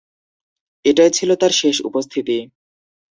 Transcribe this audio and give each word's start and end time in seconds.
এটাই 0.85 1.11
ছিল 1.11 1.29
তার 1.35 1.51
শেষ 1.51 1.75
উপস্থিতি। 1.81 2.37